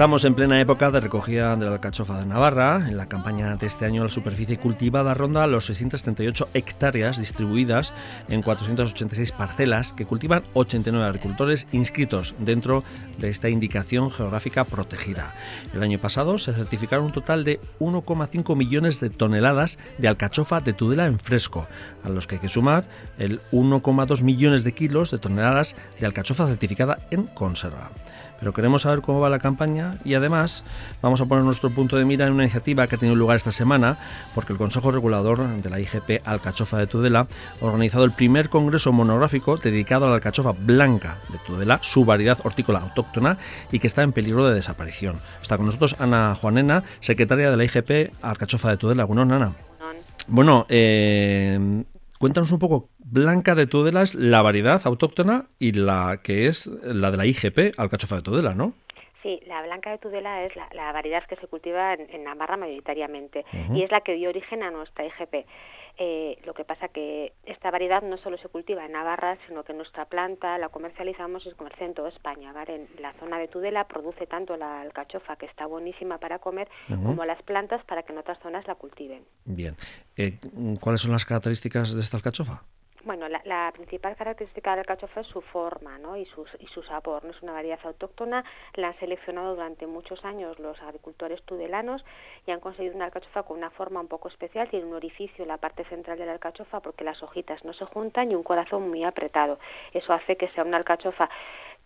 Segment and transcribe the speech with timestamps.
[0.00, 2.88] Estamos en plena época de recogida de la alcachofa de Navarra.
[2.88, 7.92] En la campaña de este año la superficie cultivada ronda los 638 hectáreas distribuidas
[8.30, 12.82] en 486 parcelas que cultivan 89 agricultores inscritos dentro
[13.18, 15.34] de esta indicación geográfica protegida.
[15.74, 20.72] El año pasado se certificaron un total de 1,5 millones de toneladas de alcachofa de
[20.72, 21.66] Tudela en fresco,
[22.04, 22.84] a los que hay que sumar
[23.18, 27.90] el 1,2 millones de kilos de toneladas de alcachofa certificada en conserva
[28.40, 30.64] pero queremos saber cómo va la campaña y además
[31.02, 33.52] vamos a poner nuestro punto de mira en una iniciativa que ha tenido lugar esta
[33.52, 33.98] semana,
[34.34, 37.26] porque el Consejo Regulador de la IGP Alcachofa de Tudela
[37.60, 42.38] ha organizado el primer congreso monográfico dedicado a la alcachofa blanca de Tudela, su variedad
[42.42, 43.38] hortícola autóctona
[43.70, 45.16] y que está en peligro de desaparición.
[45.42, 49.04] Está con nosotros Ana Juanena, secretaria de la IGP Alcachofa de Tudela.
[49.04, 49.52] Bueno, Ana.
[50.26, 51.84] Bueno, eh,
[52.20, 57.16] Cuéntanos un poco, Blanca de Tudela la variedad autóctona y la que es la de
[57.16, 58.74] la IGP, alcachofa de Tudela, ¿no?
[59.22, 63.82] Sí, la blanca de Tudela es la, variedad que se cultiva en, Navarra mayoritariamente y
[63.82, 65.46] es la que dio origen a nuestra IGP.
[65.98, 69.74] Eh, lo que pasa que esta variedad no solo se cultiva en Navarra, sino que
[69.74, 72.54] nuestra planta la comercializamos y se comercia en toda España.
[72.68, 77.24] En la zona de Tudela produce tanto la alcachofa, que está buenísima para comer, como
[77.26, 79.24] las plantas para que en otras zonas la cultiven.
[79.44, 79.76] Bien.
[80.16, 80.38] Eh,
[80.80, 82.62] ¿Cuáles son las características de esta alcachofa?
[83.02, 86.18] Bueno, la, principal característica del alcachofa es su forma ¿no?
[86.18, 87.24] y, su, y su sabor.
[87.24, 87.30] ¿no?
[87.30, 92.04] Es una variedad autóctona, la han seleccionado durante muchos años los agricultores tudelanos
[92.46, 94.68] y han conseguido una alcachofa con una forma un poco especial.
[94.68, 97.86] Tiene un orificio en la parte central de la alcachofa porque las hojitas no se
[97.86, 99.58] juntan y un corazón muy apretado.
[99.94, 101.30] Eso hace que sea una alcachofa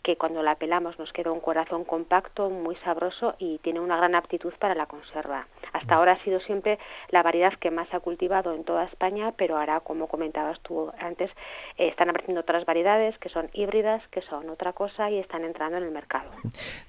[0.05, 4.15] que cuando la pelamos nos queda un corazón compacto, muy sabroso y tiene una gran
[4.15, 5.49] aptitud para la conserva.
[5.73, 9.59] Hasta ahora ha sido siempre la variedad que más ha cultivado en toda España, pero
[9.59, 11.31] ahora, como comentabas tú antes,
[11.79, 15.79] eh, están apareciendo otras variedades que son híbridas, que son otra cosa y están entrando
[15.79, 16.31] en el mercado.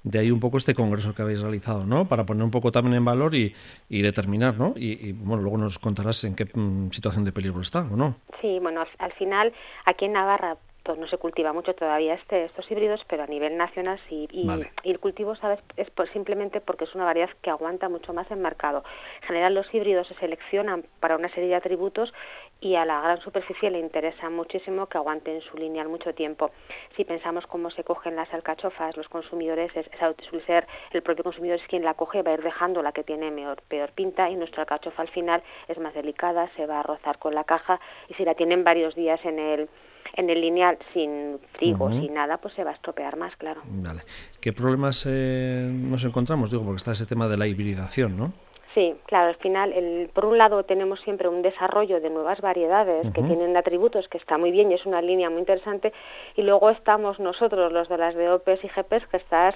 [0.04, 2.04] De ahí un poco este congreso que habéis realizado, ¿no?
[2.04, 3.54] Para poner un poco también en valor y,
[3.88, 4.74] determinar, ¿no?
[4.76, 8.16] Y, bueno, luego nos contarás en qué mm, situación de peligro está, ¿o no?
[8.42, 9.54] Sí, bueno, al final
[9.86, 13.56] aquí en Navarra pues no se cultiva mucho todavía este, estos híbridos, pero a nivel
[13.56, 14.28] nacional sí.
[14.30, 14.48] Y,
[14.84, 15.58] el cultivo, ¿sabes?
[15.76, 18.84] Es simplemente porque es una variedad que aguanta mucho más en mercado.
[19.22, 22.14] En general, los híbridos se seleccionan para una serie de atributos
[22.60, 26.52] y a la gran superficie le interesa muchísimo que aguanten su lineal mucho tiempo.
[26.96, 29.86] Si pensamos cómo se cogen las alcachofas, los consumidores, es,
[30.30, 33.02] suele ser el propio consumidor es quien la coge, va a ir dejando la que
[33.02, 36.82] tiene peor, peor pinta y nuestra alcachofa al final es más delicada, se va a
[36.84, 39.68] rozar con la caja y si la tienen varios días en el
[40.14, 43.62] en el lineal sin trigo, sin nada, pues se va a estropear más, claro.
[43.64, 44.02] Vale.
[44.40, 46.50] ¿Qué problemas eh, nos encontramos?
[46.50, 48.32] Digo, porque está ese tema de la hibridación, ¿no?
[48.76, 53.10] Sí, claro, al final, el, por un lado tenemos siempre un desarrollo de nuevas variedades
[53.14, 55.94] que tienen atributos que está muy bien y es una línea muy interesante
[56.34, 59.54] y luego estamos nosotros, los de las DOPs y GPs, que estás,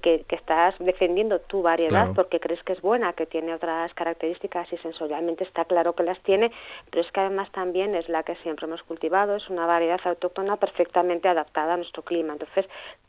[0.00, 4.78] que, estás defendiendo tu variedad porque crees que es buena, que tiene otras características y
[4.78, 6.50] sensorialmente está claro que las tiene,
[6.90, 10.56] pero es que además también es la que siempre hemos cultivado, es una variedad autóctona
[10.56, 12.32] perfectamente adaptada a nuestro clima.
[12.32, 12.64] Entonces,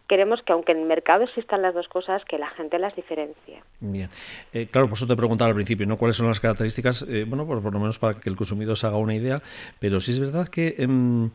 [0.08, 3.62] queremos que aunque en el mercado existan las dos cosas, que la gente las diferencie.
[3.80, 4.10] Bien.
[4.54, 5.98] Eh, claro, por eso te preguntaba al principio, ¿no?
[5.98, 7.06] ¿Cuáles son las características?
[7.08, 9.42] Eh, bueno, por, lo menos para que el consumidor se haga una idea,
[9.80, 10.76] pero sí es verdad que...
[10.78, 11.32] Em,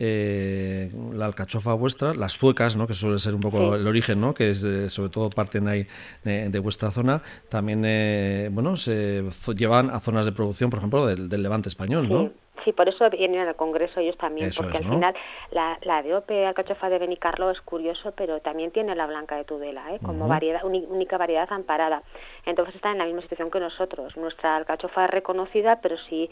[0.00, 2.88] eh, la alcachofa vuestra, las zuecas, ¿no?
[2.88, 4.34] que suele ser un poco el origen, ¿no?
[4.34, 5.86] que es sobre todo parten ahí
[6.24, 9.22] de, vuestra zona, también bueno se
[9.54, 12.24] llevan a zonas de producción, por ejemplo, del, Levante español, ¿no?
[12.24, 12.32] Sí,
[12.72, 15.14] por eso vienen al Congreso ellos también, porque al final
[15.50, 19.44] la, la de OPE Alcachofa de Benicarlo es curioso, pero también tiene la blanca de
[19.44, 20.00] Tudela, ¿eh?
[20.04, 22.02] como variedad, única variedad amparada.
[22.46, 24.16] Entonces están en la misma situación que nosotros.
[24.16, 26.30] Nuestra alcachofa es reconocida, pero si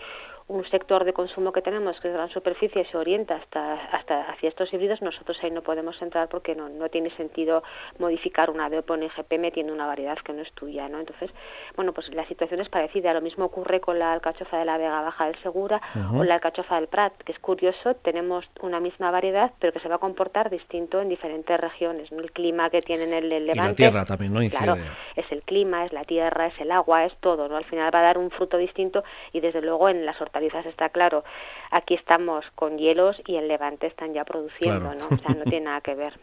[0.49, 4.49] un sector de consumo que tenemos que es gran superficie se orienta hasta, hasta hacia
[4.49, 7.63] estos híbridos, nosotros ahí no podemos entrar porque no, no tiene sentido
[7.99, 10.99] modificar una DOP o un IGP metiendo una variedad que no es tuya, ¿no?
[11.01, 11.31] Entonces,
[11.77, 13.15] bueno, pues la situación es parecida.
[13.15, 15.81] Lo mismo ocurre con la alcachofa de la Vega Baja del Segura
[16.23, 19.89] o la alcachofa del Prat, que es curioso, tenemos una misma variedad, pero que se
[19.89, 22.21] va a comportar distinto en diferentes regiones, ¿no?
[22.21, 23.83] El clima que tienen el, el Levante.
[23.83, 24.41] Y la tierra también, ¿no?
[24.49, 24.77] Claro,
[25.17, 27.57] es el clima, es la tierra, es el agua, es todo, ¿no?
[27.57, 30.89] Al final va a dar un fruto distinto y desde luego en las hortalizas está
[30.89, 31.25] claro.
[31.71, 35.07] Aquí estamos con hielos y en Levante están ya produciendo, ¿no?
[35.11, 36.15] O sea, no tiene nada que ver.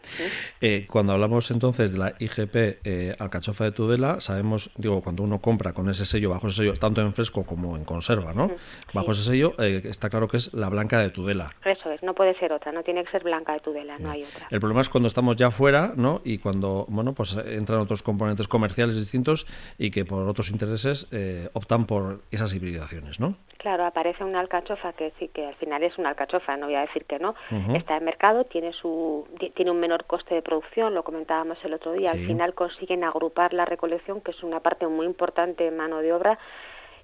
[0.62, 5.38] Eh, cuando hablamos entonces de la IGP eh, Alcachofa de Tudela, sabemos, digo, cuando uno
[5.38, 8.50] compra con ese sello, bajo ese sello, tanto en fresco como en conserva, ¿no?
[8.92, 11.50] Bajo ese sello, eh, está claro que es la blanca de Tudela.
[11.64, 14.24] Eso es, no puede ser otra, no tiene que ser blanca de Tudela, no, hay
[14.24, 14.46] otra.
[14.50, 16.20] El problema es cuando estamos ya fuera, ¿no?
[16.24, 19.46] Y cuando, bueno, pues entran otros componentes comerciales distintos
[19.78, 23.36] y que por otros intereses eh, optan por esas hibridaciones, ¿no?
[23.58, 26.80] Claro, aparece una alcachofa que sí que al final es una alcachofa, no voy a
[26.80, 27.34] decir que no.
[27.74, 31.92] Está en mercado, tiene su tiene un menor coste de producción, lo comentábamos el otro
[31.92, 32.12] día.
[32.12, 36.12] Al final consiguen agrupar la recolección, que es una parte muy importante en mano de
[36.12, 36.38] obra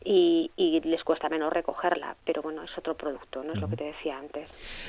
[0.07, 3.85] y, les cuesta menos recogerla, pero bueno, es otro producto, no es lo que te
[3.85, 4.49] decía antes.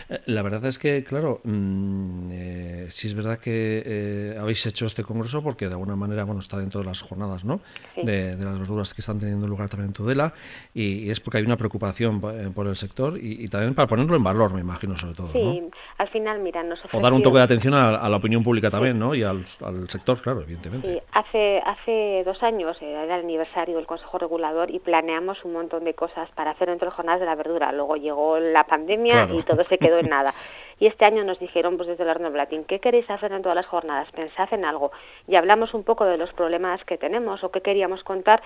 [0.09, 4.85] Eh, la verdad es que, claro, mm, eh, sí es verdad que eh, habéis hecho
[4.85, 7.61] este congreso porque de alguna manera, bueno, está dentro de las jornadas, ¿no?
[7.95, 10.33] De, las verduras que están teniendo lugar también en Tudela
[10.73, 12.21] y, es porque hay una preocupación
[12.53, 15.31] por el sector y, también para ponerlo en valor, me imagino, sobre todo.
[15.31, 15.63] Sí,
[15.97, 18.99] al final, mira, nos O dar un toque de atención a, la opinión pública también,
[18.99, 19.15] ¿no?
[19.15, 19.45] Y al,
[19.87, 20.93] sector, claro, evidentemente.
[20.93, 25.85] Sí, hace, hace dos años era el aniversario del Consejo Regulador y planeamos un montón
[25.85, 27.71] de cosas para hacer dentro de jornadas de la verdura.
[27.71, 30.33] Luego llegó la pandemia y todo se quedó en nada.
[30.79, 33.55] Y este año nos dijeron, pues desde el Horno Blatín, ¿qué queréis hacer en todas
[33.55, 34.11] las jornadas?
[34.11, 34.91] Pensad en algo.
[35.27, 38.43] Y hablamos un poco de los problemas que tenemos o qué queríamos contar.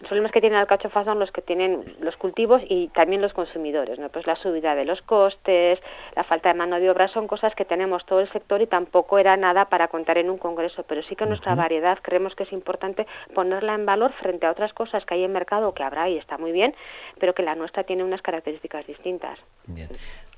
[0.00, 3.32] Los problemas que tiene el alcachofa son los que tienen los cultivos y también los
[3.32, 4.08] consumidores, ¿no?
[4.10, 5.80] Pues la subida de los costes,
[6.14, 9.18] la falta de mano de obra, son cosas que tenemos todo el sector y tampoco
[9.18, 12.52] era nada para contar en un congreso, pero sí que nuestra variedad creemos que es
[12.52, 16.18] importante ponerla en valor frente a otras cosas que hay en mercado que habrá y
[16.18, 16.74] está muy bien,
[17.20, 19.38] pero que la nuestra tiene unas características distintas.
[19.66, 19.88] Bien.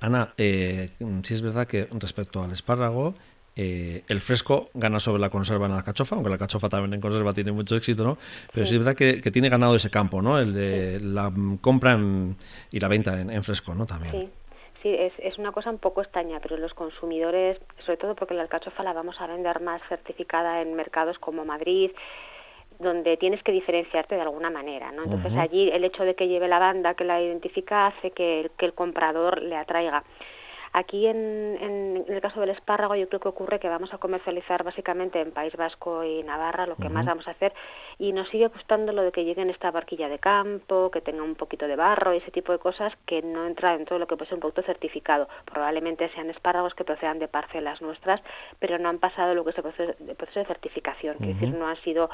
[0.01, 0.91] Ana, eh,
[1.23, 3.15] sí es verdad que respecto al espárrago,
[3.57, 7.01] eh, el fresco gana sobre la conserva en la cachofa, aunque la cachofa también en
[7.01, 8.19] conserva tiene mucho éxito, ¿no?
[8.53, 10.39] Pero sí, es verdad que, tiene ganado ese campo, ¿no?
[10.39, 11.99] El de la compra
[12.71, 13.87] y la venta en, fresco, ¿no?
[13.87, 14.13] También.
[14.13, 14.29] Sí.
[14.81, 18.43] Sí, es, es una cosa un poco extraña, pero los consumidores, sobre todo porque la
[18.43, 21.91] alcachofa la vamos a vender más certificada en mercados como Madrid,
[22.79, 25.05] donde tienes que diferenciarte de alguna manera, ¿no?
[25.05, 28.67] Entonces allí el hecho de que lleve la banda que la identifica hace que que
[28.67, 30.05] el comprador le atraiga.
[30.73, 34.65] Aquí en, en, el caso del espárrago yo creo que ocurre que vamos a comercializar
[34.65, 37.53] básicamente en País Vasco y Navarra, lo que más vamos a hacer,
[37.99, 41.23] y nos sigue gustando lo de que llegue en esta barquilla de campo, que tenga
[41.23, 44.07] un poquito de barro y ese tipo de cosas que no entra dentro de lo
[44.07, 45.29] que puede ser un producto certificado.
[45.45, 48.21] Probablemente sean espárragos que procedan de parcelas nuestras,
[48.59, 49.63] pero no han pasado lo que es el
[50.17, 52.11] proceso, de certificación, es decir, no han sido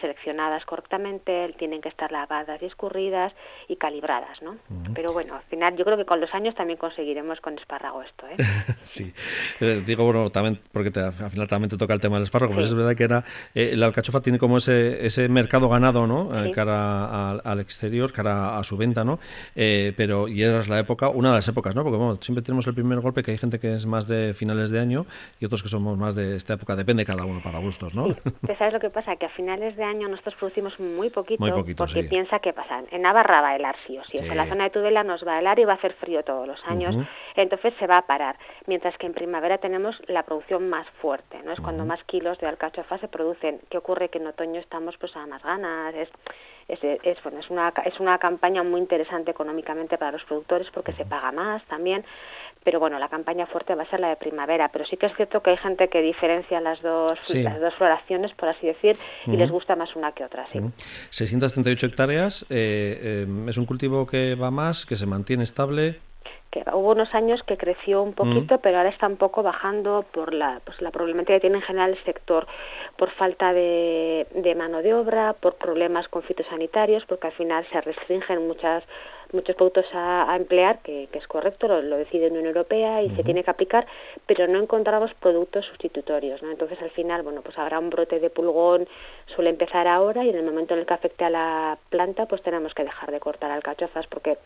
[0.00, 3.32] seleccionadas correctamente, tienen que estar lavadas y escurridas
[3.68, 4.56] y calibradas, ¿no?
[4.94, 8.26] Pero bueno, al final yo creo que con los años también conseguiremos con espárragos esto,
[8.26, 8.36] ¿eh?
[8.84, 9.12] sí,
[9.60, 12.64] eh, digo, bueno, también porque al final también te toca el tema del espárrago, pero
[12.64, 13.24] es verdad que era,
[13.54, 16.30] eh, la alcachofa tiene como ese, ese mercado ganado, ¿no?
[16.54, 19.18] cara al, exterior, cara a su venta, ¿no?
[19.54, 21.82] pero, y era la época, una de las épocas, ¿no?
[21.82, 24.70] Porque bueno, siempre tenemos el primer golpe que hay gente que es más de finales
[24.70, 25.06] de año
[25.40, 28.08] y otros que somos más de esta época, depende cada uno para gustos, ¿no?
[28.58, 29.16] ¿Sabes lo que pasa?
[29.16, 31.44] Que a finales de año nosotros producimos muy poquito,
[31.76, 34.64] porque piensa que pasa, en Navarra va a helar sí o sí, en la zona
[34.64, 36.96] de Tudela nos va a helar y va a hacer frío todos los años,
[37.36, 41.52] entonces se va a parar, mientras que en primavera tenemos la producción más fuerte, ¿no?
[41.52, 43.60] Es cuando más kilos de alcachofa se producen.
[43.68, 44.08] ¿Qué ocurre?
[44.08, 46.08] Que en otoño estamos pues a más ganas, es,
[46.66, 50.94] es, es, bueno, es, una, es una campaña muy interesante económicamente para los productores porque
[50.94, 52.06] se paga más también,
[52.64, 55.16] pero bueno, la campaña fuerte va a ser la de primavera, pero sí que es
[55.16, 58.96] cierto que hay gente que diferencia las dos, las dos floraciones, por así decir,
[59.26, 60.58] y les gusta más una que otra, sí.
[61.10, 66.00] 638 hectáreas, eh, eh, es un cultivo que va más, que se mantiene estable
[66.72, 68.58] hubo unos años que creció un poquito, mm.
[68.62, 71.90] pero ahora está un poco bajando por la, pues, la problemática que tiene en general
[71.90, 72.46] el sector,
[72.96, 77.80] por falta de, de mano de obra, por problemas con fitosanitarios, porque al final se
[77.80, 78.84] restringen muchas
[79.34, 83.44] muchos productos a, emplear, que, es correcto, lo, decide la Unión Europea y se tiene
[83.44, 83.86] que aplicar,
[84.26, 86.50] pero no encontramos productos sustitutorios, ¿no?
[86.50, 88.88] Entonces al final, bueno, pues habrá un brote de pulgón,
[89.26, 92.42] suele empezar ahora y en el momento en el que afecte a la planta, pues
[92.42, 94.38] tenemos que dejar de cortar alcachofas porque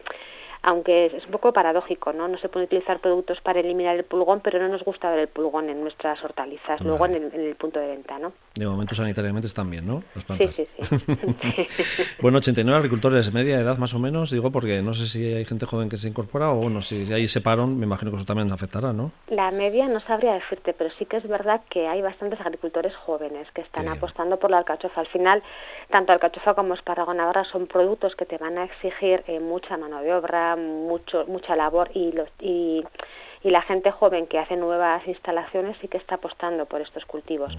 [0.63, 2.29] aunque es un poco paradójico, ¿no?
[2.29, 5.29] No se pueden utilizar productos para eliminar el pulgón, pero no nos gusta ver el
[5.29, 8.33] pulgón en nuestras hortalizas, luego en el, punto de venta, ¿no?
[8.55, 10.03] De momento sanitariamente están bien, ¿no?
[10.37, 11.67] Sí, sí, sí.
[12.21, 15.67] bueno, 89 agricultores, media edad más o menos, digo, porque no sé si hay gente
[15.67, 18.51] joven que se incorpora o, bueno, si hay ese parón, me imagino que eso también
[18.53, 19.13] afectará, ¿no?
[19.29, 23.51] La media no sabría decirte, pero sí que es verdad que hay bastantes agricultores jóvenes
[23.53, 25.01] que están apostando por la alcachofa.
[25.01, 25.43] Al final,
[25.91, 30.03] tanto alcachofa como espárrago navarra son productos que te van a exigir eh, mucha mano
[30.03, 32.85] de obra, mucho, mucha labor y, los, y,
[33.43, 37.57] y la gente joven que hace nuevas instalaciones sí que está apostando por estos cultivos.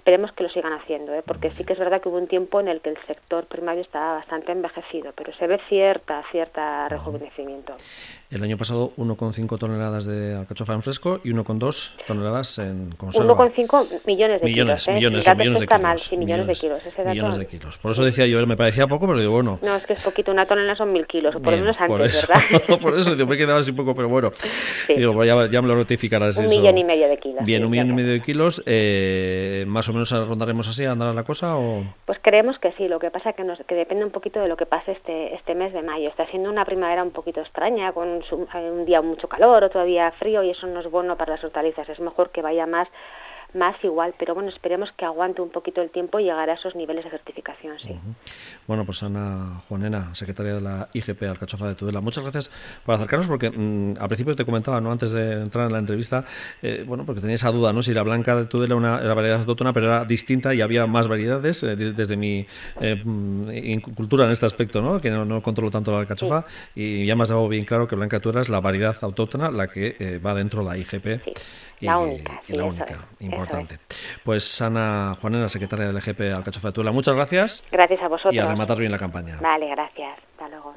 [0.00, 1.22] Esperemos que lo sigan haciendo, ¿eh?
[1.22, 3.82] porque sí que es verdad que hubo un tiempo en el que el sector primario
[3.82, 7.76] estaba bastante envejecido, pero se ve cierta, cierta rejuvenecimiento.
[8.30, 13.34] El año pasado 1,5 toneladas de alcachofa en fresco y 1,2 toneladas en conserva.
[13.34, 14.88] 1,5 millones de millones, kilos.
[14.88, 14.92] ¿eh?
[14.92, 15.82] Millones, millones de kilos.
[15.82, 16.86] Mal, sí, millones, de kilos.
[16.86, 17.10] Ese dato...
[17.10, 17.78] Millones de kilos.
[17.78, 19.58] Por eso decía yo, me parecía poco, pero digo, bueno.
[19.62, 22.28] No, es que es poquito, una tonelada son mil kilos, o por lo menos antes,
[22.28, 22.78] ¿verdad?
[22.80, 24.30] por eso me quedaba así poco, pero bueno.
[24.86, 26.36] Digo, pues ya, ya, me lo notificarás.
[26.36, 27.44] Un millón y medio de kilos.
[27.44, 28.62] Bien, un millón y medio de kilos.
[28.64, 31.56] Eh, ¿Más o menos rondaremos así, andará la cosa?
[31.56, 31.82] O...
[32.06, 34.56] Pues creemos que sí, lo que pasa que, nos, que depende un poquito de lo
[34.56, 36.08] que pase este, este mes de mayo.
[36.08, 40.42] Está siendo una primavera un poquito extraña, con un día mucho calor, otro día frío,
[40.42, 41.88] y eso no es bueno para las hortalizas.
[41.88, 42.88] Es mejor que vaya más
[43.54, 46.74] más igual, pero bueno, esperemos que aguante un poquito el tiempo y llegar a esos
[46.74, 47.98] niveles de certificación, sí.
[48.66, 52.50] Bueno, pues Ana Juanena, secretaria de la IGP Alcachofa de Tudela, muchas gracias
[52.84, 54.90] por acercarnos porque mm, al principio te comentaba, ¿no?
[54.92, 56.24] antes de entrar en la entrevista,
[56.62, 57.82] eh, bueno, porque tenía esa duda, ¿no?
[57.82, 61.08] Si la blanca de Tudela una, era variedad autóctona, pero era distinta y había más
[61.08, 62.46] variedades eh, desde mi
[62.80, 65.00] eh, mm, cultura en este aspecto, ¿no?
[65.00, 68.16] Que no, controlo tanto la alcachofa y ya me has dado bien claro que blanca
[68.16, 71.22] de Tudela es la variedad autóctona, la que va dentro de la IGP.
[71.80, 72.40] La única.
[72.46, 73.06] Y la única,
[73.40, 73.78] importante.
[74.24, 77.62] Pues Ana Juanera, secretaria del EGP Alcachofa de Tula, muchas gracias.
[77.70, 78.34] Gracias a vosotros.
[78.34, 79.38] Y a rematar bien la campaña.
[79.40, 80.18] Vale, gracias.
[80.32, 80.74] Hasta luego.